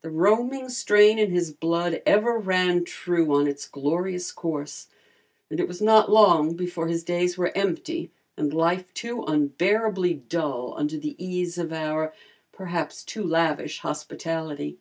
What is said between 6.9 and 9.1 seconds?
days were empty and life